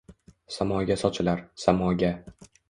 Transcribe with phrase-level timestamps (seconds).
[0.55, 2.11] Samoga sochilar, samoga